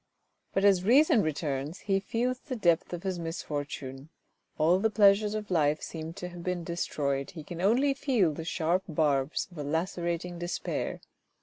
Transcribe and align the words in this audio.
But 0.51 0.65
as 0.65 0.83
reason 0.83 1.21
returns 1.21 1.81
he 1.81 1.99
feels 1.99 2.39
the 2.39 2.55
depth 2.55 2.91
of 2.91 3.03
his 3.03 3.19
misfortune. 3.19 4.09
All 4.57 4.79
the 4.79 4.89
pleasures 4.89 5.35
of 5.35 5.51
life 5.51 5.83
seem 5.83 6.13
to 6.13 6.29
have 6.29 6.41
been 6.43 6.63
destroyed, 6.63 7.29
he 7.29 7.43
can 7.43 7.61
only 7.61 7.93
feel 7.93 8.33
the 8.33 8.43
sharp 8.43 8.81
barbs 8.89 9.47
of 9.51 9.59
a 9.59 9.63
lacerating 9.63 10.39
despair. 10.39 11.01